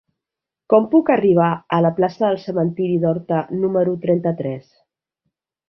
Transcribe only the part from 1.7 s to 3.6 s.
a la plaça del Cementiri d'Horta